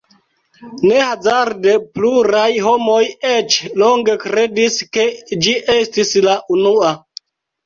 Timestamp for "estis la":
5.77-6.37